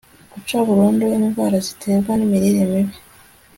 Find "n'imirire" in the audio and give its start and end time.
2.15-2.63